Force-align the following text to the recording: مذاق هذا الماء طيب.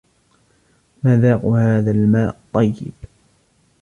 مذاق 1.03 1.45
هذا 1.45 1.91
الماء 1.91 2.39
طيب. 2.53 2.91